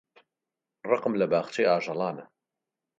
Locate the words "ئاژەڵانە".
1.69-2.25